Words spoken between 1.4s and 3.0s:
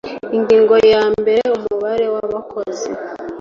Umubare rw abakozi